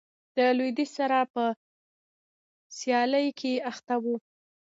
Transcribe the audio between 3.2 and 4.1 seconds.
کې اخته و.